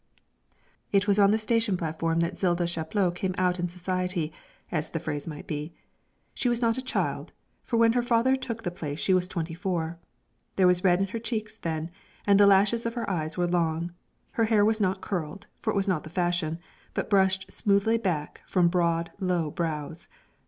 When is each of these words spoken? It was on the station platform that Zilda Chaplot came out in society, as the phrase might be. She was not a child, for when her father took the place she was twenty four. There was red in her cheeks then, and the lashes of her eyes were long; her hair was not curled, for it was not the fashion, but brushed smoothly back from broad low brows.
It 0.91 1.07
was 1.07 1.19
on 1.19 1.29
the 1.29 1.37
station 1.37 1.77
platform 1.77 2.21
that 2.21 2.35
Zilda 2.35 2.65
Chaplot 2.65 3.13
came 3.13 3.35
out 3.37 3.59
in 3.59 3.69
society, 3.69 4.33
as 4.71 4.89
the 4.89 4.97
phrase 4.99 5.27
might 5.27 5.45
be. 5.45 5.73
She 6.33 6.49
was 6.49 6.59
not 6.59 6.75
a 6.75 6.81
child, 6.81 7.33
for 7.63 7.77
when 7.77 7.93
her 7.93 8.01
father 8.01 8.35
took 8.35 8.63
the 8.63 8.71
place 8.71 8.97
she 8.97 9.13
was 9.13 9.27
twenty 9.27 9.53
four. 9.53 9.99
There 10.55 10.65
was 10.65 10.83
red 10.83 10.99
in 11.01 11.09
her 11.09 11.19
cheeks 11.19 11.55
then, 11.55 11.91
and 12.25 12.39
the 12.39 12.47
lashes 12.47 12.87
of 12.87 12.95
her 12.95 13.07
eyes 13.07 13.37
were 13.37 13.45
long; 13.45 13.93
her 14.31 14.45
hair 14.45 14.65
was 14.65 14.81
not 14.81 15.01
curled, 15.01 15.45
for 15.61 15.69
it 15.71 15.75
was 15.75 15.87
not 15.87 16.03
the 16.03 16.09
fashion, 16.09 16.57
but 16.95 17.07
brushed 17.07 17.51
smoothly 17.53 17.99
back 17.99 18.41
from 18.47 18.69
broad 18.69 19.11
low 19.19 19.51
brows. 19.51 20.07